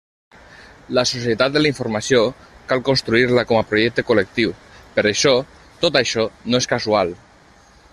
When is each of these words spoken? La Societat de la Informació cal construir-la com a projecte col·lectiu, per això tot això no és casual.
La 0.97 1.03
Societat 1.09 1.53
de 1.57 1.61
la 1.63 1.71
Informació 1.73 2.23
cal 2.73 2.81
construir-la 2.89 3.45
com 3.53 3.61
a 3.61 3.67
projecte 3.75 4.07
col·lectiu, 4.09 4.57
per 4.97 5.05
això 5.15 5.39
tot 5.85 6.05
això 6.05 6.31
no 6.53 6.65
és 6.65 6.75
casual. 6.77 7.19